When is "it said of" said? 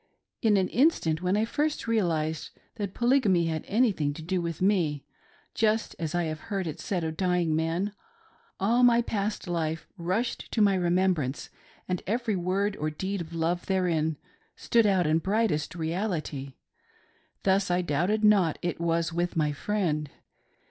6.65-7.15